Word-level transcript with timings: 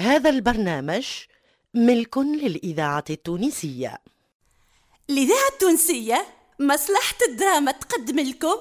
هذا 0.00 0.30
البرنامج 0.30 1.06
ملك 1.74 2.18
للإذاعة 2.18 3.04
التونسية. 3.10 3.98
الإذاعة 5.10 5.48
التونسية 5.52 6.26
مصلحة 6.60 7.14
الدراما 7.28 7.72
تقدم 7.72 8.20
لكم. 8.20 8.56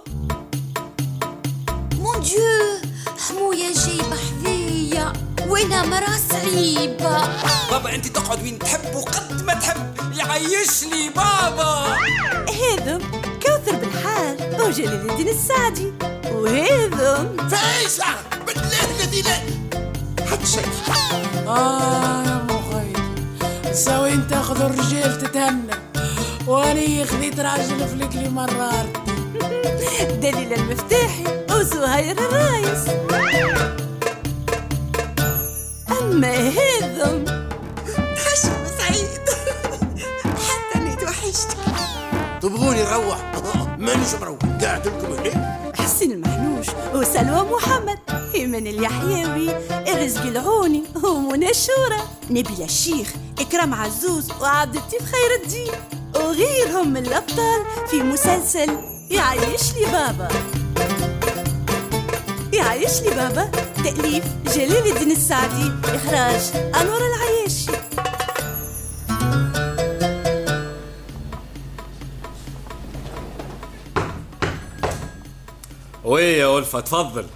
مون 1.99 2.21
ديو 2.21 2.81
حموية 3.19 3.73
جايبة 3.73 4.15
حذية 4.15 5.13
وأنا 5.47 5.85
مرا 5.85 6.17
صعيبة. 6.29 7.27
بابا 7.71 7.95
أنت 7.95 8.07
تقعد 8.07 8.43
وين 8.43 8.59
تحب 8.59 8.95
وقد 8.95 9.43
ما 9.43 9.53
تحب. 9.53 9.93
يعيش 10.17 10.83
لي 10.83 11.09
بابا. 11.09 11.97
هذم 12.49 13.11
كوثر 13.43 13.75
بالحال 13.75 14.61
وجلال 14.61 15.11
الدين 15.11 15.27
السعدي. 15.27 15.93
وهذم 16.31 17.49
فايسة 17.49 18.05
بالله 18.47 18.83
الذي 18.99 19.21
لا. 19.21 19.52
سوي 23.83 24.13
انت 24.13 24.29
تاخذ 24.29 24.61
الرجال 24.61 25.17
تتهنى. 25.17 25.73
واني 26.47 27.05
خذيت 27.05 27.39
راجل 27.39 27.87
فلكلي 27.87 28.29
مرار. 28.29 28.85
دليل 30.23 30.53
المفتاحي 30.53 31.23
وزهير 31.51 32.17
الرايس. 32.17 32.87
أما 36.01 36.33
هذم 36.33 37.25
حشم 38.17 38.65
سعيد 38.77 39.19
حتى 40.47 40.75
اني 40.75 40.95
توحشت 40.95 41.57
تبغوني 42.41 42.83
نروح؟ 42.83 43.31
مانيش 43.85 44.13
مروح. 44.21 44.39
قاعد 44.61 44.87
لكم 44.87 45.13
هنا. 45.13 45.73
حسين 45.75 46.11
المحنوش 46.63 47.07
وسلوى 47.07 47.49
محمد 47.51 47.99
إيمان 48.35 48.67
اليحيوي. 48.67 49.49
الرزق 49.87 50.21
العوني 50.21 50.83
ومنى 51.03 51.49
الشورى. 51.49 51.99
نبيل 52.29 52.61
الشيخ 52.63 53.13
إكرام 53.39 53.73
عزوز 53.73 54.31
وعبد 54.41 54.75
اللطيف 54.75 55.01
خير 55.01 55.43
الدين. 55.43 55.71
وغيرهم 56.15 56.87
من 56.93 57.05
الأبطال 57.05 57.61
في 57.89 58.03
مسلسل 58.03 58.77
يعيش 59.09 59.73
لي 59.73 59.85
بابا. 59.91 60.27
يعيش 62.53 63.01
لي 63.01 63.09
بابا. 63.09 63.51
تأليف 63.83 64.23
جلال 64.55 64.91
الدين 64.91 65.11
السعدي. 65.11 65.71
إخراج 65.85 66.41
أنور 66.81 67.01
العياشي. 67.07 67.71
oui 76.03 76.37
يا 76.37 76.57
ألفة 76.57 76.79
تفضل. 76.79 77.27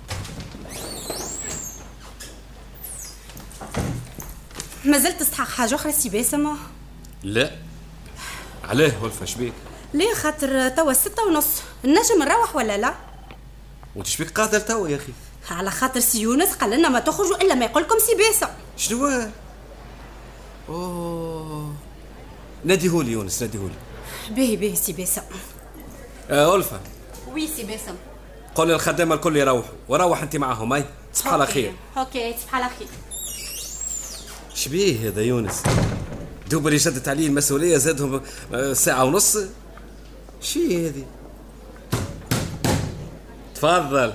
ما 4.85 4.97
زلت 4.97 5.19
تستحق 5.19 5.47
حاجة 5.47 5.75
أخرى 5.75 5.91
سي 5.91 6.09
باسم؟ 6.09 6.57
لا. 7.23 7.51
علاه 8.63 9.05
ألفة 9.05 9.25
شبيك 9.25 9.53
ليه؟ 9.93 10.13
خاطر 10.13 10.69
توا 10.69 10.93
ستة 10.93 11.23
ونص. 11.23 11.47
نجم 11.85 12.23
نروح 12.23 12.55
ولا 12.55 12.77
لا؟ 12.77 12.93
وانت 13.95 14.07
شبيك 14.07 14.31
قاعدة 14.31 14.57
لتوا 14.57 14.87
يا 14.87 14.95
أخي؟ 14.95 15.13
على 15.49 15.71
خاطر 15.71 15.99
سي 15.99 16.21
يونس 16.21 16.53
قال 16.53 16.69
لنا 16.69 16.89
ما 16.89 16.99
تخرجوا 16.99 17.41
إلا 17.41 17.55
ما 17.55 17.65
يقولكم 17.65 17.95
سي 17.99 18.15
باسم. 18.15 18.47
شنو؟ 18.77 19.29
أوه. 20.69 21.75
ناديهولي 22.65 23.11
يونس 23.11 23.41
ناديهولي 23.41 23.75
باهي 24.29 24.55
باهي 24.55 24.75
سي 24.75 24.93
باسم. 24.93 25.21
آه 26.29 26.55
ألفة. 26.55 26.79
oui 27.33 27.47
سي 27.47 27.63
باسم. 27.63 27.95
قول 28.57 28.69
للخدامة 28.69 29.15
الكل 29.15 29.37
يروحوا 29.37 29.71
وروح 29.89 30.21
أنت 30.21 30.35
معاهم 30.35 30.73
أي 30.73 30.85
صباح 31.13 31.33
على 31.33 31.47
خير. 31.47 31.73
OK 31.97 32.35
صباح 32.41 32.55
على 32.55 32.69
خير. 32.79 32.87
شبيه 34.53 35.07
هذا 35.09 35.21
يونس. 35.21 35.63
دوب 36.49 36.67
اللي 36.67 36.79
شدت 36.79 37.07
عليه 37.07 37.27
المسؤولية 37.27 37.77
زادهم 37.77 38.21
آه، 38.53 38.73
ساعة 38.73 39.03
ونص. 39.03 39.37
شي 40.41 40.87
هذه. 40.87 41.05
تفضل. 43.55 44.13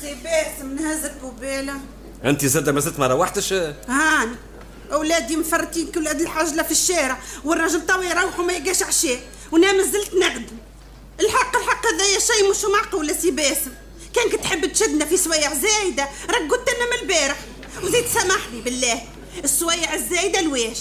سي 0.00 0.14
باسم 0.24 0.74
نهز 0.76 1.12
البوبيلة 1.22 1.74
أنت 2.24 2.44
زاد 2.46 2.68
ما 2.70 2.80
زلت 2.80 2.98
ما 2.98 3.06
روحتش؟ 3.06 3.52
هاني 3.88 4.36
أولادي 4.92 5.36
مفرتين 5.36 5.92
كل 5.92 6.08
قد 6.08 6.20
الحاجلة 6.20 6.62
في 6.62 6.70
الشارع 6.70 7.18
والراجل 7.44 7.86
توا 7.86 8.04
يروحوا 8.04 8.44
ما 8.44 8.52
يلقاش 8.52 8.82
عشاء 8.82 9.18
وأنا 9.52 9.72
مازلت 9.72 10.10
نخدم 10.14 10.56
الحق 11.20 11.56
الحق 11.56 11.86
هذايا 11.86 12.18
شيء 12.18 12.50
مش 12.50 12.64
معقول 12.64 13.14
سي 13.14 13.30
باسم. 13.30 13.70
كانك 14.14 14.42
تحب 14.42 14.72
تشدنا 14.72 15.04
في 15.04 15.16
سوايع 15.16 15.54
زايدة 15.54 16.08
راك 16.30 16.50
قلت 16.50 16.68
لنا 16.76 16.86
من 16.90 17.02
البارح. 17.02 17.36
وزيد 17.82 18.06
سامحني 18.06 18.60
بالله. 18.60 19.02
السوايع 19.44 19.94
الزايدة 19.94 20.40
الواش 20.40 20.78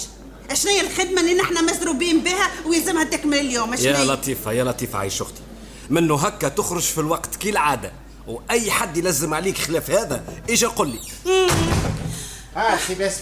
أشنو 0.52 0.72
هي 0.72 0.82
الخدمة 0.82 1.22
اللي 1.22 1.34
نحن 1.34 1.66
مزروبين 1.66 2.20
بها 2.20 2.52
ويلزمها 2.66 3.04
تكمل 3.04 3.38
اليوم؟ 3.38 3.74
أشنو 3.74 3.92
يا 3.92 3.98
هي؟ 3.98 4.06
لطيفة 4.06 4.52
يا 4.52 4.64
لطيفة 4.64 5.00
عايش 5.00 5.22
أختي. 5.22 5.42
منه 5.90 6.16
هكا 6.16 6.48
تخرج 6.48 6.82
في 6.82 6.98
الوقت 6.98 7.36
كي 7.36 7.50
العادة. 7.50 7.92
وأي 8.28 8.72
حد 8.72 8.98
يلزم 8.98 9.34
عليك 9.34 9.58
خلاف 9.58 9.92
هذا 9.92 10.24
إجا 10.50 10.68
قل 10.68 10.88
لي. 10.88 11.00
آه 12.58 12.78
سي 12.88 12.96
باسم. 12.96 13.22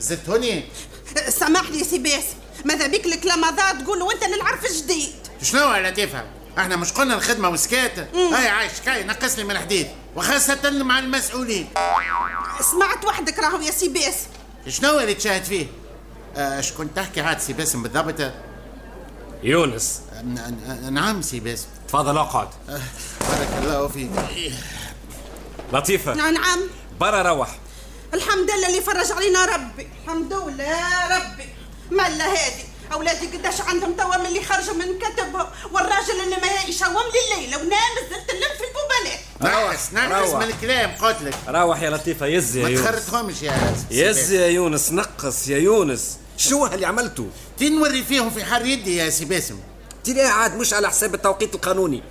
زدتوني؟ 0.00 0.64
سامحني 1.28 1.78
يا 1.78 1.84
سي 1.84 1.98
باسم. 1.98 2.36
ماذا 2.64 2.86
بيك 2.86 3.06
الكلام 3.06 3.44
هذا؟ 3.44 3.72
تقول 3.72 4.02
وانت 4.02 4.22
اللي 4.22 4.36
العرف 4.36 4.72
جديد 4.72 5.12
شنو 5.42 5.72
يا 5.72 5.90
لطيفة؟ 5.90 6.24
إحنا 6.58 6.76
مش 6.76 6.92
قلنا 6.92 7.14
الخدمة 7.14 7.48
وسكات 7.48 7.98
هاي 8.14 8.48
عايش 8.48 8.72
كاي 8.84 9.04
نقص 9.04 9.38
لي 9.38 9.44
من 9.44 9.58
حديد. 9.58 9.88
وخاصة 10.16 10.70
مع 10.70 10.98
المسؤولين. 10.98 11.68
سمعت 12.72 13.04
وحدك 13.04 13.38
راهو 13.38 13.60
يا 13.60 13.70
سي 13.70 13.88
باسم 13.88 14.26
شنو 14.68 15.00
اللي 15.00 15.14
تشاهد 15.14 15.44
فيه؟ 15.44 15.66
آه، 16.36 16.60
شكون 16.60 16.94
تحكي؟ 16.94 17.20
عاد 17.20 17.40
سي 17.40 17.52
باسم 17.52 17.82
بالضبط. 17.82 18.32
يونس. 19.42 20.00
نعم 20.90 21.22
سي 21.22 21.40
باسم 21.40 21.66
تفضل 21.88 22.18
اقعد. 22.18 22.48
آه، 22.68 22.80
بارك 23.20 23.48
الله 23.62 23.88
فيك. 23.88 24.10
لطيفة. 25.72 26.14
نعم 26.14 26.60
برا 27.00 27.22
روح. 27.22 27.58
الحمد 28.14 28.50
لله 28.50 28.68
اللي 28.68 28.80
فرج 28.80 29.12
علينا 29.12 29.44
ربي. 29.44 29.88
الحمد 30.04 30.32
لله 30.32 30.64
يا 30.64 31.16
ربي 31.16 31.48
ملا 31.90 32.32
هذه 32.32 32.63
أولادي 32.92 33.26
قداش 33.26 33.60
عندهم 33.60 33.92
توا 33.92 34.16
من 34.16 34.26
اللي 34.26 34.44
خرجوا 34.44 34.74
من 34.74 34.98
كتبهم 34.98 35.46
والراجل 35.72 36.20
اللي 36.24 36.36
ما 36.36 36.68
يشوم 36.68 36.92
لي 36.92 37.36
الليلة 37.36 37.56
ونام 37.56 37.94
زلت 38.10 38.30
نلم 38.30 38.50
في 38.58 38.64
البوبالات 38.64 39.20
نقص 40.10 40.30
روح. 40.30 40.42
من 40.42 40.50
الكلام 40.50 40.90
قلت 40.90 41.22
لك. 41.22 41.34
روح 41.48 41.82
يا 41.82 41.90
لطيفة 41.90 42.26
يز 42.26 42.56
يا 42.56 42.62
ما 42.62 42.68
يونس. 42.68 42.84
تخرجهمش 42.84 43.42
يا 43.42 43.74
سي 43.90 44.00
يز. 44.00 44.32
يا 44.32 44.46
يونس 44.46 44.92
نقص 44.92 45.48
يا 45.48 45.58
يونس. 45.58 46.18
شو 46.36 46.66
اللي 46.66 46.86
عملته 46.86 47.26
تنوري 47.58 48.04
فيهم 48.04 48.30
في 48.30 48.44
حر 48.44 48.66
يدي 48.66 48.96
يا 48.96 49.10
سي 49.10 49.24
باسم. 49.24 49.58
تلاقي 50.04 50.28
عاد 50.28 50.56
مش 50.56 50.74
على 50.74 50.88
حساب 50.88 51.14
التوقيت 51.14 51.54
القانوني. 51.54 52.02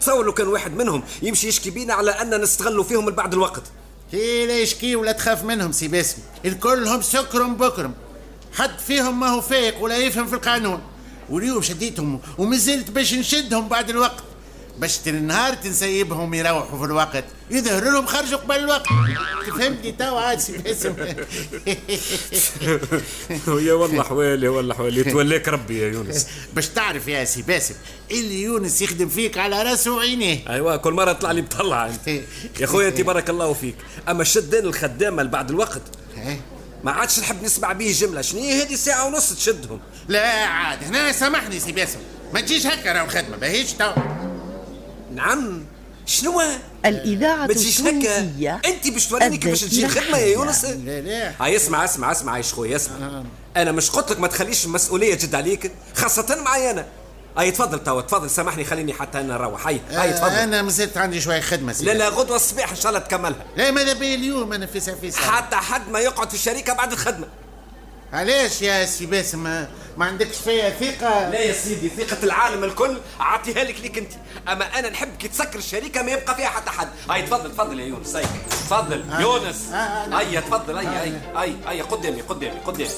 تصور 0.00 0.24
لو 0.24 0.32
كان 0.32 0.48
واحد 0.48 0.76
منهم 0.76 1.02
يمشي 1.22 1.48
يشكي 1.48 1.70
بينا 1.70 1.94
على 1.94 2.10
أن 2.10 2.40
نستغلوا 2.40 2.84
فيهم 2.84 3.10
بعد 3.10 3.32
الوقت. 3.32 3.62
هي 4.12 4.46
لا 4.46 4.58
يشكي 4.58 4.96
ولا 4.96 5.12
تخاف 5.12 5.44
منهم 5.44 5.72
سي 5.72 5.88
باسم. 5.88 6.16
الكلهم 6.44 7.02
سكرم 7.02 7.54
بكرم. 7.56 7.94
حد 8.52 8.78
فيهم 8.78 9.20
ما 9.20 9.28
هو 9.28 9.40
فايق 9.40 9.82
ولا 9.82 9.96
يفهم 9.96 10.26
في 10.26 10.34
القانون. 10.34 10.80
واليوم 11.30 11.62
شديتهم 11.62 12.20
ومازلت 12.38 12.90
باش 12.90 13.14
نشدهم 13.14 13.68
بعد 13.68 13.90
الوقت. 13.90 14.22
باش 14.78 14.98
النهار 15.06 15.54
تنسيبهم 15.54 16.34
يروحوا 16.34 16.78
في 16.78 16.84
الوقت. 16.84 17.24
يظهر 17.50 17.84
لهم 17.84 18.06
خرجوا 18.06 18.38
قبل 18.38 18.56
الوقت. 18.56 18.86
تفهمني 19.46 19.92
تو 19.92 20.16
عاد 20.18 20.38
سي 20.40 20.58
باسم. 20.58 20.94
يا 23.66 23.72
والله 23.72 24.02
حوالي 24.02 24.48
والله 24.48 24.74
حوالي. 24.74 25.00
يتولاك 25.00 25.48
ربي 25.48 25.78
يا 25.78 25.88
يونس. 25.88 26.26
باش 26.54 26.68
تعرف 26.68 27.08
يا 27.08 27.24
سي 27.24 27.42
باسم 27.42 27.74
اللي 28.10 28.42
يونس 28.42 28.82
يخدم 28.82 29.08
فيك 29.08 29.38
على 29.38 29.62
راسه 29.62 29.94
وعينيه 29.94 30.38
أيوه 30.48 30.76
كل 30.76 30.92
مرة 30.92 31.12
طلع 31.12 31.32
لي 31.32 31.42
بطلع 31.42 31.86
أنت. 31.86 32.08
يا 32.60 32.66
خويا 32.66 32.88
انت 32.88 33.00
بارك 33.00 33.30
الله 33.30 33.52
فيك. 33.52 33.74
أما 34.08 34.24
شدان 34.24 34.64
الخدامة 34.64 35.22
بعد 35.22 35.50
الوقت. 35.50 35.82
إيه؟ 36.16 36.40
ما 36.84 36.90
عادش 36.90 37.18
نحب 37.18 37.42
نسمع 37.42 37.72
به 37.72 37.92
جملة. 37.92 38.22
شنو 38.22 38.40
هي 38.40 38.62
هذه 38.62 38.74
ساعة 38.74 39.06
ونص 39.06 39.32
تشدهم؟ 39.32 39.80
لا 40.08 40.44
عاد 40.44 40.84
هنا 40.84 41.12
سامحني 41.12 41.60
سي 41.60 41.72
باسم. 41.72 41.98
ما 42.34 42.40
تجيش 42.40 42.66
هكا 42.66 42.92
راهو 42.92 43.04
الخدمه 43.04 43.36
باهيش 43.36 43.72
تو. 43.72 43.92
نعم. 45.14 45.64
شنو؟ 46.06 46.42
الإذاعة 46.86 47.46
ما 47.46 47.54
تجيش 47.54 47.80
هكا. 47.80 47.88
التونسية 47.88 48.60
أنت 48.64 48.88
باش 48.88 49.06
توريني 49.06 49.36
كيفاش 49.36 49.60
تجي 49.60 49.86
الخدمه 49.86 50.18
يا. 50.18 50.26
يونس؟ 50.26 50.64
لا 50.64 51.00
لا 51.00 51.32
هاي 51.40 51.56
اسمع 51.56 51.84
اسمع 51.84 52.12
اسمع 52.12 52.38
يا 52.38 52.42
خويا 52.42 52.76
اسمع. 52.76 53.24
أنا 53.56 53.72
مش 53.72 53.90
قلت 53.90 54.10
لك 54.10 54.20
ما 54.20 54.28
تخليش 54.28 54.64
المسؤوليه 54.64 55.14
جد 55.14 55.34
عليك 55.34 55.72
خاصة 55.94 56.42
معي 56.44 56.70
أنا. 56.70 56.86
هاي 57.36 57.50
تفضل 57.50 57.84
توا 57.84 58.00
تفضل 58.00 58.30
سامحني 58.30 58.64
خليني 58.64 58.92
حتى 58.92 59.20
أنا 59.20 59.34
نروح. 59.34 59.66
هاي 59.66 59.80
هاي 59.90 60.10
آه، 60.10 60.12
تفضل. 60.12 60.30
أنا 60.30 60.62
مازلت 60.62 60.96
عندي 60.96 61.20
شوية 61.20 61.40
خدمة 61.40 61.72
سي 61.72 61.84
لا 61.84 61.92
لا 61.92 62.08
غدوة 62.08 62.36
الصباح 62.36 62.70
إن 62.70 62.76
شاء 62.76 62.88
الله 62.88 62.98
تكملها. 62.98 63.44
لا 63.56 63.70
ماذا 63.70 63.92
بيا 63.92 64.14
اليوم؟ 64.14 64.52
أنا 64.52 64.66
في 64.66 64.80
في 64.80 65.22
حتى 65.22 65.56
حد 65.56 65.88
ما 65.90 65.98
يقعد 65.98 66.28
في 66.28 66.34
الشركة 66.34 66.72
بعد 66.72 66.92
الخدمة. 66.92 67.26
علاش 68.12 68.62
يا 68.62 68.86
سي 68.86 69.06
باسم؟ 69.06 69.66
ما, 69.96 70.04
عندكش 70.06 70.36
فيا 70.36 70.70
ثقة؟ 70.70 71.28
لا 71.28 71.38
يا 71.40 71.52
سيدي 71.52 71.88
ثقة 71.88 72.24
العالم 72.24 72.64
الكل. 72.64 72.98
أعطيها 73.20 73.64
لك 73.64 73.80
ليك 73.80 73.98
أنت. 73.98 74.12
أما 74.48 74.78
أنا 74.78 74.90
نحب 74.90 75.16
كي 75.16 75.28
تسكر 75.28 75.58
الشركة 75.58 76.02
ما 76.02 76.10
يبقى 76.12 76.34
فيها 76.34 76.48
حتى 76.48 76.70
حد. 76.70 76.88
هاي 77.10 77.22
تفضل 77.22 77.52
تفضل 77.52 77.80
يا 77.80 77.84
يونس. 77.84 78.16
هاي 78.16 78.24
تفضل. 78.50 79.04
آه. 79.12 79.20
يونس. 79.20 79.68
آه، 79.72 79.76
آه، 79.76 80.18
هيا 80.18 80.40
تفضل. 80.40 80.76
هيا 80.76 81.02
هيا 81.02 81.20
هيا 81.36 81.56
هيا 81.66 81.82
قدامي 81.82 82.20
قدامي 82.20 82.60
قدامي. 82.66 82.90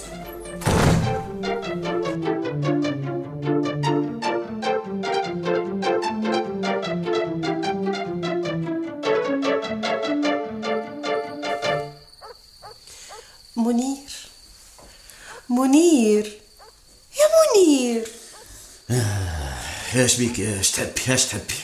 إيش 19.94 20.16
بيك؟ 20.16 20.40
إيش 20.40 20.70
تحبي 20.70 20.90
إيش 21.08 21.24
تحبي 21.24 21.54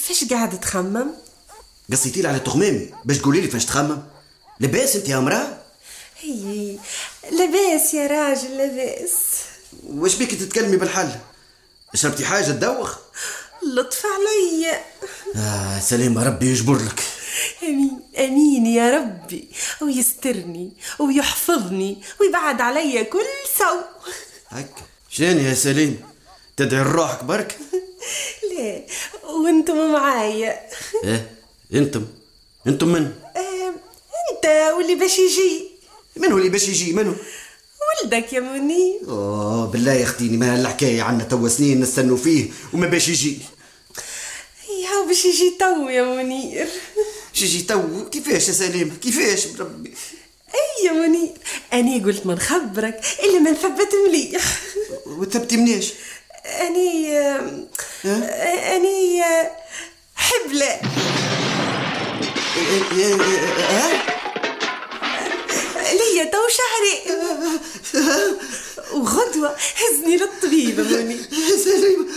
فاش 0.00 0.24
قاعد 0.24 0.60
تخمم؟ 0.60 1.06
قصيتي 1.92 2.22
لي 2.22 2.28
على 2.28 2.38
تخمامي 2.38 2.90
باش 3.04 3.18
تقولي 3.18 3.40
لي 3.40 3.48
فاش 3.48 3.64
تخمم؟ 3.64 4.02
لباس 4.60 4.96
أنت 4.96 5.08
يا 5.08 5.18
مراه 5.18 5.58
هي 6.20 6.78
لاباس 7.30 7.94
يا 7.94 8.06
راجل 8.06 8.56
لاباس 8.56 9.12
واش 9.86 10.14
بيك 10.14 10.34
تتكلمي 10.34 10.76
بالحل؟ 10.76 11.10
شربتي 11.94 12.24
حاجة 12.24 12.44
تدوخ؟ 12.44 12.98
لطف 13.62 14.02
عليا 14.06 14.84
آه 15.36 15.80
سلامة 15.80 16.24
ربي 16.24 16.46
يجبر 16.46 16.76
لك. 16.76 17.02
أمين 17.62 18.00
أمين 18.18 18.66
يا 18.66 18.90
ربي. 18.90 19.48
ويسترني 19.82 20.72
ويحفظني 20.98 22.02
ويبعد 22.20 22.60
عليا 22.60 23.02
كل 23.02 23.26
سوء. 23.58 23.84
هكا. 24.48 24.82
شاني 25.10 25.44
يا 25.44 25.54
سليم؟ 25.54 26.09
تدعي 26.60 26.82
لروحك 26.84 27.24
برك؟ 27.24 27.58
لا 28.58 28.82
وأنتم 29.30 29.92
معايا 29.92 30.60
إيه؟ 31.04 31.30
أنتم؟ 31.74 32.06
أنتم 32.66 32.88
من؟ 32.88 33.02
آم، 33.36 33.74
انت 34.32 34.72
واللي 34.76 34.94
باش 34.94 35.18
يجي. 35.18 35.70
من 36.16 36.32
هو 36.32 36.38
اللي 36.38 36.48
باش 36.48 36.68
يجي؟ 36.68 36.92
منو؟ 36.92 37.14
ولدك 38.04 38.32
يا 38.32 38.40
منير 38.40 39.00
اوه 39.08 39.66
بالله 39.66 39.92
يا 39.92 40.02
أختي 40.04 40.28
ما 40.28 40.60
الحكاية 40.60 41.02
عنا 41.02 41.24
توا 41.24 41.48
سنين 41.48 41.80
نستنوا 41.80 42.16
فيه 42.16 42.50
وما 42.72 42.86
باش 42.86 43.08
يجي. 43.08 43.38
يا 44.82 45.06
باش 45.06 45.24
يجي 45.24 45.56
تو 45.60 45.88
يا 45.88 46.02
منير. 46.02 46.68
باش 47.32 47.42
يجي 47.42 47.62
تو؟ 47.62 48.08
كيفاش 48.10 48.48
يا 48.48 48.52
سليم؟ 48.52 48.96
كيفاش 49.02 49.46
بربي؟ 49.46 49.94
أي 50.54 50.86
يا 50.86 50.92
منير 50.92 51.32
أني 51.72 52.04
قلت 52.04 52.26
ما 52.26 52.34
نخبرك 52.34 53.00
إلا 53.24 53.38
ما 53.38 53.50
نثبت 53.50 53.88
مليح. 54.08 54.42
وثبتي 55.06 55.56
منيش 55.56 55.92
أني 56.50 57.18
آه، 59.24 59.50
حبلة. 60.16 60.80
ليا 65.92 66.24
تو 66.24 66.38
شهري 66.48 66.96
وغدوة. 68.92 69.56
هزني 69.76 70.16
للطبيب 70.16 70.78
يا 70.78 70.84
منير 70.84 71.26
سليم 71.64 72.10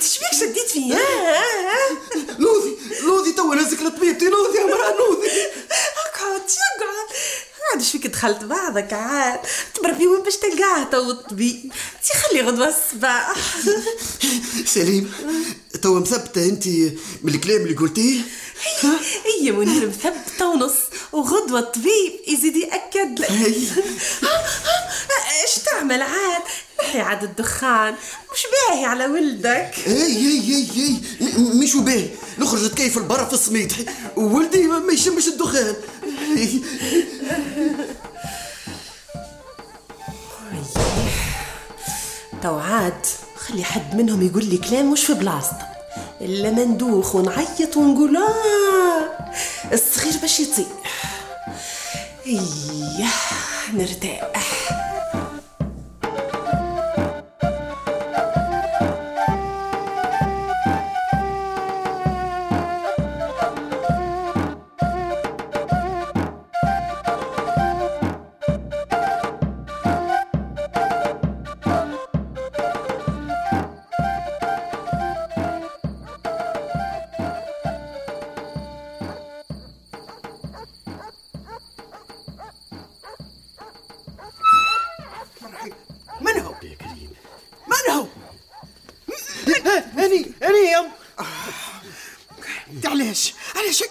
تشبيك 0.00 0.32
شديت 0.40 0.70
فيا؟ 0.70 0.98
لوذي 2.38 2.76
لوذي 3.02 3.32
تو 3.32 3.52
نهزك 3.52 3.82
لطبيبتي. 3.82 4.28
لوذي 4.28 4.58
يا 4.58 4.64
مراه 4.64 4.94
لوذي. 4.96 5.30
أقعد 6.06 6.40
اقعد 6.40 7.08
عاد 7.72 7.82
فيك 7.82 8.06
دخلت 8.06 8.44
بعضك؟ 8.44 8.92
عاد. 8.92 9.40
تبربي 9.86 10.06
وين 10.06 10.22
باش 10.22 10.36
تلقاه؟ 10.36 10.84
تو 10.84 11.10
الطبيب 11.10 11.72
تي 12.04 12.12
خلي 12.18 12.40
غدوة 12.42 12.68
الصباح. 12.68 13.34
سليم 14.74 15.12
تو 15.82 16.00
مثبته 16.00 16.44
انت 16.44 16.68
من 17.22 17.34
الكلام 17.34 17.62
اللي 17.62 17.74
قلتيه؟ 17.74 18.20
هي 19.40 19.52
منير 19.52 19.88
مثبتة 19.88 20.48
ونص 20.48 20.74
وغدوة 21.12 21.58
الطبيب 21.58 22.12
يزيد 22.28 22.56
يأكد. 22.56 23.20
لك. 23.20 23.30
إيش 25.42 25.54
تعمل 25.64 26.02
عاد؟ 26.02 26.42
نحي 26.82 27.00
عاد 27.00 27.22
الدخان. 27.22 27.94
مش 28.32 28.42
باهي 28.52 28.84
على 28.84 29.06
ولدك. 29.06 29.70
اي 29.86 30.16
اي 30.16 30.40
اي 30.54 30.68
اي 30.76 31.00
مش 31.38 31.74
وباهي 31.74 32.08
نخرج 32.38 32.64
نتكيف 32.64 32.98
البرا 32.98 33.24
في 33.24 33.32
السميد 33.32 33.72
وولدي 34.16 34.62
ما 34.62 34.78
ما 34.78 34.92
يشمش 34.92 35.28
الدخان. 35.28 35.74
تو 42.46 42.58
عاد 42.58 43.06
خلي 43.36 43.64
حد 43.64 43.94
منهم 43.94 44.22
يقول 44.22 44.44
لي 44.44 44.56
كلام 44.56 44.92
مش 44.92 45.04
في 45.04 45.14
بلاصته 45.14 45.66
إلا 46.20 46.50
ما 46.50 46.64
ندوخ 46.64 47.14
ونعيط 47.14 47.76
ونقول 47.76 48.16
آه 48.16 49.72
الصغير 49.72 50.14
باش 50.22 50.40
يطيح. 50.40 50.66
إيه 52.26 52.40
نرتاح. 53.72 54.85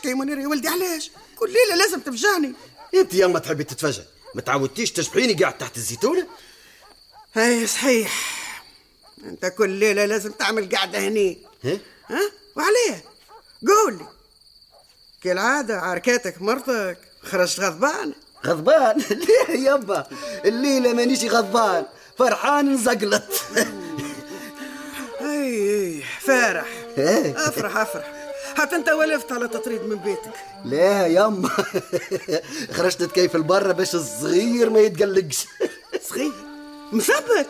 هكا 0.05 0.09
يا 0.09 0.15
منير 0.15 0.39
يا 0.39 0.47
ولدي 0.47 0.67
علاش؟ 0.67 1.11
كل 1.35 1.53
ليله 1.53 1.75
لازم 1.75 1.99
تفجعني. 1.99 2.53
انت 2.93 3.13
يما 3.13 3.39
تحبي 3.39 3.63
تتفجع. 3.63 4.03
ما 4.35 4.41
تعودتيش 4.41 4.91
تشبحيني 4.91 5.33
قاعد 5.33 5.57
تحت 5.57 5.77
الزيتونه 5.77 6.27
اي 7.37 7.67
صحيح. 7.67 8.35
انت 9.23 9.45
كل 9.45 9.69
ليلة 9.69 10.05
لازم 10.05 10.31
تعمل 10.31 10.75
قعده 10.75 10.99
هني. 10.99 11.37
ها؟ 11.63 11.79
ها؟ 12.09 12.31
وعليه؟ 12.55 13.03
قول 13.67 13.97
لي. 13.97 14.05
كالعادة 15.23 15.79
عركاتك 15.79 16.41
مرتك. 16.41 16.97
خرجت 17.23 17.59
غضبان. 17.59 18.13
غضبان؟ 18.45 18.97
ليه 19.49 19.59
يابا؟ 19.65 20.07
الليلة 20.45 20.93
مانيش 20.93 21.23
غضبان. 21.23 21.85
فرحان 22.17 22.73
نزقلط 22.73 23.23
أي 25.21 25.95
أي. 25.95 26.03
فارح. 26.21 26.67
إيه. 26.97 27.47
أفرح 27.47 27.77
أفرح. 27.77 28.24
حتى 28.55 28.75
انت 28.75 28.89
ولفت 28.89 29.31
على 29.31 29.47
تطريد 29.47 29.81
من 29.81 29.95
بيتك. 29.95 30.31
لا 30.65 31.07
يما 31.07 31.49
خرجت 32.77 33.03
كيف 33.11 33.35
البرة 33.35 33.71
باش 33.71 33.95
الصغير 33.95 34.69
ما 34.69 34.79
يتقلقش. 34.79 35.45
صغير؟ 36.09 36.31
مثبت. 36.91 37.47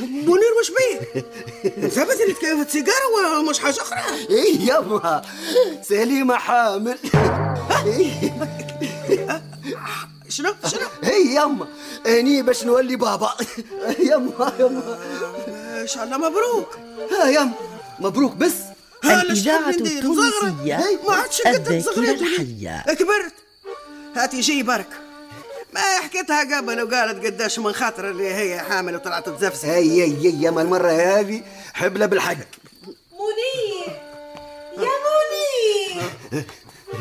منير 0.00 0.52
وش 0.60 0.70
بيه؟ 0.70 1.24
مثبت 1.86 2.20
اللي 2.20 2.34
تكيفت 2.34 2.70
سيجاره 2.70 3.38
ومش 3.40 3.58
حاجة 3.58 3.80
أخرى. 3.82 3.98
إيه 4.30 4.60
يما 4.60 5.22
سليمة 5.82 6.36
حامل. 6.36 6.98
إيه. 7.86 8.32
شنو؟ 10.28 10.54
شنو 10.66 10.80
هي 11.04 11.34
يما 11.36 11.66
اني 12.06 12.42
باش 12.42 12.64
نولي 12.64 12.96
بابا. 12.96 13.30
يما 13.98 14.52
يما 14.58 14.98
إن 15.82 15.86
شاء 15.86 16.04
الله 16.04 16.18
مبروك. 16.18 16.78
ها 17.12 17.28
يما 17.28 17.52
مبروك 18.00 18.32
بس. 18.34 18.52
الإذاعة؟ 19.04 19.70
التونسية. 19.70 21.00
ما 21.08 21.14
عادش 21.14 21.46
الذاكرة. 21.46 22.10
الحية 22.10 22.84
كبرت. 22.94 23.34
هاتي 24.16 24.40
جي 24.40 24.62
برك 24.62 24.88
ما 25.74 25.80
حكيتها 25.80 26.56
قبل 26.56 26.82
وقالت 26.82 27.26
قداش 27.26 27.58
من 27.58 27.72
خاطر 27.72 28.10
اللي 28.10 28.34
هي 28.34 28.60
حامل 28.60 28.94
وطلعت 28.94 29.28
تزفزف. 29.28 29.64
هي 29.64 30.02
هي 30.02 30.44
يما 30.46 30.62
المرة 30.62 30.90
هذه 30.90 31.42
حبلة 31.74 32.06
بالحق. 32.06 32.36
منير 33.12 34.00
يا 34.78 34.88
منير. 35.04 36.44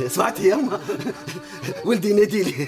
سمعتي 0.09 0.49
يما 0.49 0.81
ولدي 1.85 2.13
ناديلي. 2.13 2.67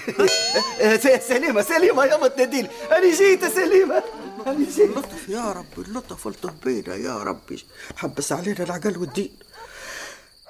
سليمة 1.28 1.62
سليمة 1.62 2.04
يما 2.04 2.28
تناديلي 2.28 2.68
أنا 2.92 3.14
جيت 3.14 3.44
سليمة. 3.44 4.02
اللطف 4.46 5.28
يا 5.28 5.52
ربي 5.52 5.88
اللطف 5.88 6.26
والطف 6.26 6.52
بينا 6.64 6.94
يا 6.94 7.18
ربي 7.18 7.64
حبس 7.96 8.32
علينا 8.32 8.64
العقل 8.64 8.98
والدين. 8.98 9.32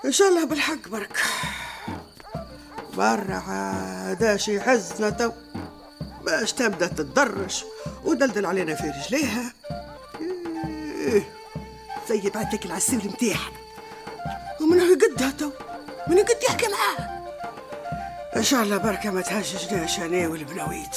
إن 0.04 0.12
شاء 0.12 0.28
الله 0.28 0.44
بالحق 0.44 0.88
برك 0.88 1.22
برا 2.96 3.34
عاد 3.34 4.36
شي 4.36 4.60
حزنا 4.60 5.10
تو 5.10 5.30
باش 6.24 6.52
تبدأ 6.52 6.86
تتدرش 6.86 7.64
ودلدل 8.04 8.46
علينا 8.46 8.74
في 8.74 8.90
رجليها. 8.90 9.52
إيه، 10.20 11.28
زي 12.08 12.30
بعتك 12.30 12.66
العسول 12.66 12.96
متاعها 12.96 13.50
ومن 14.60 14.80
قدها 14.80 15.30
تو؟ 15.30 15.50
من 16.08 16.18
قد 16.18 16.42
يحكي 16.48 16.66
معاها 16.68 17.24
إن 18.36 18.42
شاء 18.42 18.62
الله 18.62 18.76
بركة 18.76 19.10
ما 19.10 19.20
تهججناش 19.20 19.98
أنا 19.98 20.28
والبنويت. 20.28 20.96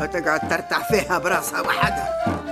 وتقعد 0.00 0.48
ترتع 0.48 0.78
فيها 0.82 1.18
براسها 1.18 1.60
وحدها. 1.60 2.43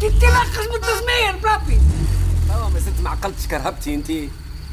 تنقص 0.00 0.58
من 0.58 0.74
التسمير 0.74 1.36
بربي 1.42 1.80
آه 2.50 2.68
ما 2.68 2.78
زلت 2.78 3.00
ما 3.00 3.10
عقلتش 3.10 3.46
كرهبتي 3.46 3.94
انت 3.94 4.10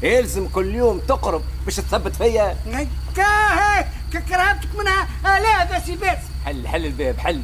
يلزم 0.02 0.48
كل 0.48 0.74
يوم 0.74 0.98
تقرب 0.98 1.42
باش 1.64 1.76
تثبت 1.76 2.16
فيا. 2.16 2.56
كرهبتك 4.12 4.68
منها 4.78 5.08
الاف 5.38 5.70
يا 5.70 5.78
سي 5.86 5.96
باس 5.96 6.18
حل 6.44 6.68
حل 6.68 6.86
الباب 6.86 7.18
حل. 7.18 7.42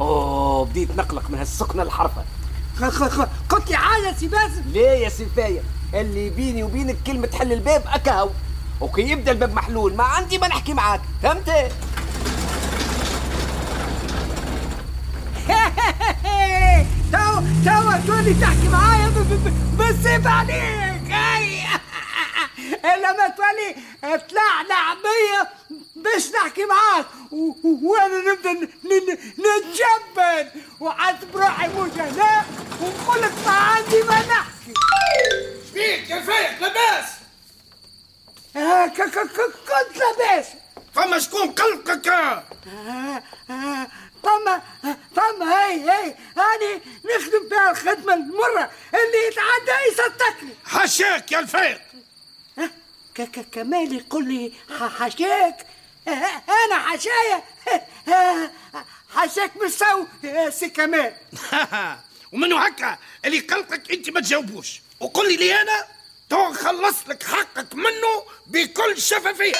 أوه 0.00 0.64
بديت 0.64 0.96
نقلق 0.96 1.30
من 1.30 1.38
هالسكنة 1.38 1.82
الحرفة. 1.82 2.24
قلت 3.48 3.70
لي 3.70 3.76
حاجة 3.76 4.14
سي 4.20 4.28
باسم 4.28 4.62
ليه 4.66 4.90
يا 4.90 5.08
سيفاية 5.08 5.60
اللي 5.94 6.30
بيني 6.30 6.62
وبينك 6.62 6.96
كلمة 7.06 7.28
حل 7.38 7.52
الباب 7.52 7.84
أكاو. 7.86 8.30
وكي 8.80 9.02
يبدأ 9.02 9.32
الباب 9.32 9.54
محلول 9.54 9.94
ما 9.94 10.04
عندي 10.04 10.38
ما 10.38 10.48
نحكي 10.48 10.74
معاك. 10.74 11.00
فهمت؟ 11.22 11.72
تو 17.64 18.09
تولي 18.20 18.34
تحكي 18.34 18.68
معايا 18.68 19.08
بالسيف 19.78 20.26
عليك 20.26 21.10
أي. 21.10 21.60
إلا 22.94 23.12
ما 23.12 23.28
تولي 23.28 23.74
تلعلع 24.02 24.94
بيا 24.94 25.48
باش 25.96 26.32
نحكي 26.32 26.64
معاك. 26.64 27.06
وأنا 27.62 28.32
نبدأ 28.32 28.52
نتجبن 28.52 30.60
وعاتب 30.80 31.36
روحي 31.36 31.68
مش 31.68 31.90
هنا 31.98 32.44
ونقول 32.80 33.22
لك 33.22 33.32
ما 33.46 33.52
عندي 33.52 34.02
ما 34.02 34.18
نحكي. 34.26 34.74
يا 36.10 36.20
فايق 36.20 36.60
لاباس. 36.60 37.06
آه، 38.56 38.86
ك- 38.86 39.10
ك- 39.10 39.18
ك- 39.18 39.54
كنت 39.66 39.96
لاباس. 39.98 40.46
فما 40.94 41.18
شكون 41.18 41.50
قلقك؟ 41.50 42.08
آه، 42.08 42.42
آه، 43.50 43.86
فما 44.22 44.62
فما 45.16 45.66
هي 45.66 45.90
هي. 45.90 46.14
هاني 46.36 46.82
نخدم 47.04 47.48
فيها 47.48 47.70
الخدمة 47.70 48.14
المرة 48.14 48.70
اللي 48.94 49.26
يتعدى 49.28 49.78
يصدقني. 49.92 50.54
حشاك 50.64 51.32
يا 51.32 51.38
الفايق 51.38 51.80
ك 53.14 53.22
ك 53.22 53.46
كمال 53.52 53.92
يقول 53.96 54.28
لي 54.28 54.52
ح- 54.80 55.02
حشاك 55.02 55.66
آه، 56.08 56.42
أنا 56.66 56.78
حشايا 56.78 57.42
حشاك 59.14 59.58
بالسو 59.58 60.04
سي 60.50 60.68
كمال. 60.68 61.14
ومنو 62.32 62.56
هكا 62.56 62.98
اللي 63.24 63.38
قلقك 63.40 63.90
انت 63.92 64.10
ما 64.10 64.20
تجاوبوش. 64.20 64.80
وقل 65.00 65.38
لي 65.38 65.60
أنا 65.62 65.86
تو 66.30 66.48
نخلص 66.50 66.96
لك 67.08 67.22
حقك 67.22 67.74
منه 67.74 68.24
بكل 68.46 69.00
شفافية. 69.02 69.52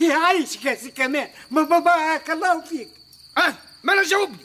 يعيشك 0.00 0.64
يا 0.64 0.74
سي 0.74 0.90
كمال 0.90 1.28
ما 1.50 1.62
ما 1.62 1.78
بارك 1.78 2.30
الله 2.30 2.60
فيك. 2.60 2.88
آه 3.38 3.54
ما 3.82 3.92
أنا 3.92 4.02
جاوبني. 4.02 4.36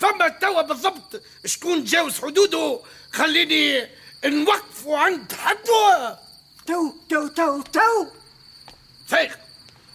فما 0.00 0.28
توا 0.28 0.62
بالضبط 0.62 1.22
شكون 1.46 1.84
تجاوز 1.84 2.20
حدوده 2.20 2.80
خليني 3.12 3.88
نوقفه 4.24 4.98
عند 4.98 5.32
حده 5.32 6.18
تو 6.66 6.92
تو 7.08 7.28
تو 7.28 7.62
تو. 7.62 8.06
فايق. 9.08 9.38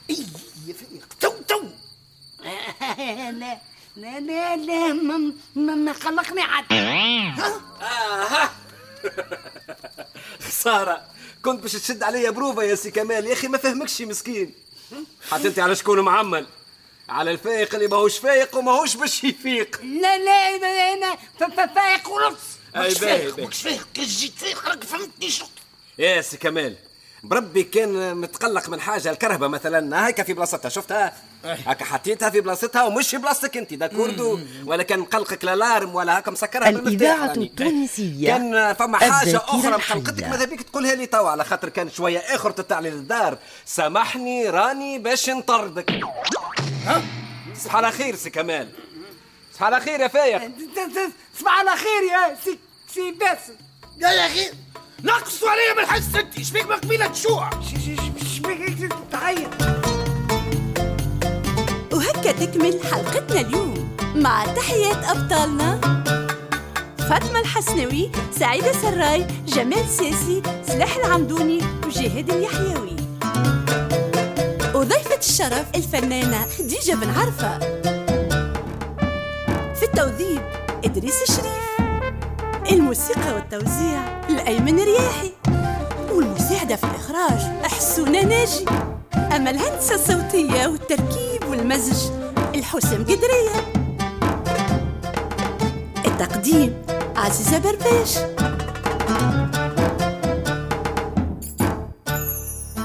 إي 0.09 0.25
يا 0.67 0.73
فايق. 0.73 1.07
تو 1.19 1.31
تو. 1.47 1.63
لا 3.39 3.57
لا 3.97 4.19
لا 4.19 4.55
لا 4.55 4.93
ما 4.93 5.33
ما 5.55 5.75
ما 5.75 5.93
خلقني 5.93 6.41
حد 6.41 6.65
آه. 6.73 8.49
خسارة 10.41 11.01
كنت 11.45 11.61
باش 11.61 11.73
تشد 11.73 12.03
عليا 12.03 12.29
بروفة 12.29 12.63
يا 12.63 12.75
سي 12.75 12.91
كمال. 12.91 13.25
يا 13.25 13.33
أخي 13.33 13.47
ما 13.47 13.57
فهمكش 13.57 14.01
مسكين. 14.01 14.53
حتى 15.31 15.47
أنت 15.47 15.59
على 15.59 15.75
شكون 15.75 15.99
معمل؟ 15.99 16.47
على 17.09 17.31
الفايق 17.31 17.75
اللي 17.75 17.87
ماهوش 17.87 18.17
فايق 18.17 18.57
وماهوش 18.57 18.95
باش 18.95 19.23
يفيق. 19.23 19.81
لا 19.83 20.17
لا 20.17 20.55
أنا 20.93 21.17
أنا 21.41 21.65
فايق 21.75 22.09
ونص 22.09 22.37
باهي 22.73 22.95
فايق. 22.95 23.39
ماكش 23.39 23.61
فايق 23.61 23.87
كي 23.93 24.03
جيت 24.05 24.33
فايق 24.37 24.69
راك 24.69 24.83
فهمتني 24.83 25.29
شو؟ 25.29 25.45
يا 25.99 26.21
سي 26.21 26.37
كمال 26.37 26.75
بربي 27.23 27.63
كان 27.63 28.17
متقلق 28.17 28.69
من 28.69 28.81
حاجة 28.81 29.11
الكرهبة 29.11 29.47
مثلا. 29.47 30.07
هيك 30.07 30.21
في 30.21 30.33
بلاصتها 30.33 30.69
شفتها؟ 30.69 31.13
هكا 31.43 31.85
حطيتها 31.85 32.29
في 32.29 32.41
بلاصتها 32.41 32.83
ومش 32.83 33.09
في 33.09 33.17
بلاصتك 33.17 33.57
أنت 33.57 33.73
داكوردو 33.73 34.39
ولا 34.65 34.83
كان 34.83 34.99
مقلقك 34.99 35.43
الالارم 35.43 35.95
ولا 35.95 36.19
هكا 36.19 36.31
مسكرها 36.31 36.69
الإذاعة 36.69 37.27
يعني. 37.27 37.45
التونسية 37.45 38.27
كان 38.27 38.73
فما 38.73 38.97
أخرى 38.97 39.75
الحية. 39.75 39.95
مقلقتك 39.95 40.23
ماذا 40.23 40.45
بيك 40.45 40.61
تقولها 40.61 40.95
لي 40.95 41.05
توا 41.05 41.29
على 41.29 41.45
خاطر 41.45 41.69
كان 41.69 41.89
شوية 41.89 42.19
آخر 42.19 42.51
تطلع 42.51 42.79
لي 42.79 42.89
للدار. 42.89 43.37
سامحني 43.65 44.49
راني 44.49 44.99
باش 44.99 45.29
نطردك. 45.29 45.91
ها؟ 46.85 47.01
صباح 47.55 47.75
على 47.75 47.91
خير 47.91 48.15
سي 48.15 48.29
كمال. 48.29 48.69
صباح 49.53 49.63
على 49.63 49.79
خير 49.79 49.99
يا 49.99 50.07
فايق. 50.07 50.51
صباح 51.39 51.59
على 51.59 51.71
خير 51.71 52.03
يا 52.11 52.37
سي 52.45 52.59
سي 52.93 53.11
باسم 53.11 53.53
يا 53.97 54.25
أخي 54.25 54.51
نقصوا 55.03 55.49
عليا 55.49 55.73
من 55.73 55.79
الحس 55.79 56.15
انت. 56.15 56.41
شبيك 56.41 56.67
ما 56.67 56.75
قبيله 56.75 57.07
تشوع 57.07 57.49
شبيك 58.35 58.93
تعيط؟ 59.11 59.49
وهكا 61.93 62.31
تكمل 62.31 62.79
حلقتنا 62.91 63.41
اليوم 63.41 63.97
مع 64.15 64.45
تحيات 64.45 65.03
أبطالنا. 65.03 65.79
فاطمة 67.09 67.39
الحسنوي 67.39 68.11
سعيدة 68.39 68.71
سراي 68.71 69.27
جمال 69.47 69.89
ساسي 69.89 70.41
سلاح 70.67 70.95
العمدوني 70.95 71.61
وجهاد 71.85 72.29
اليحيوي. 72.29 72.95
وضيفة 74.75 75.17
الشرف 75.17 75.65
الفنانة 75.75 76.45
خديجة 76.57 76.95
بن 76.95 77.09
عرفة. 77.09 77.59
في 79.75 79.83
التوظيف 79.83 80.41
إدريس 80.85 81.21
الشريف. 81.29 81.88
الموسيقى 82.71 83.33
والتوزيع 83.33 84.21
الأيمن 84.29 84.79
رياحي. 84.79 85.31
والمساعدة 86.11 86.75
في 86.75 86.83
الإخراج 86.83 87.39
حسونة 87.63 88.21
ناجي. 88.21 88.65
أما 89.15 89.49
الهندسة 89.49 89.95
الصوتية 89.95 90.67
والتركيب 90.67 91.49
والمزج 91.49 92.11
الحسام 92.55 93.03
قدرية. 93.03 93.73
التقديم 96.05 96.81
عزيزة 97.15 97.57
برباش. 97.57 98.17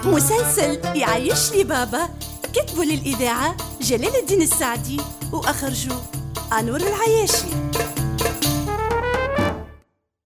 مسلسل 0.05 0.79
يعيش 0.97 1.53
لي 1.53 1.65
بابا 1.65 2.09
كتبوا 2.53 2.85
للإذاعة 2.85 3.57
جلال 3.81 4.17
الدين 4.17 4.43
السعدي 4.43 5.01
وأخرجوا 5.33 5.97
أنور 6.59 6.81
العياشي. 6.81 7.47